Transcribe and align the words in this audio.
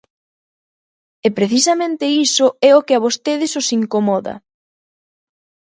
E 1.27 1.29
precisamente 1.37 2.05
iso 2.27 2.47
é 2.69 2.71
o 2.79 2.85
que 2.85 2.93
a 2.95 3.03
vostedes 3.05 3.51
os 3.61 3.67
incomoda. 3.79 4.33